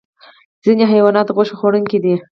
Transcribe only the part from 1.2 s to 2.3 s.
غوښه خوړونکي دي